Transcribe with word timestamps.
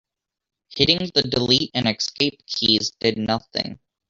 Hitting 0.75 1.11
the 1.13 1.21
delete 1.21 1.69
and 1.75 1.87
escape 1.87 2.43
keys 2.47 2.89
did 2.99 3.19
nothing. 3.19 3.77